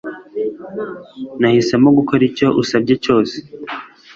[1.39, 3.37] Nahisemo gukora icyo usabye cyose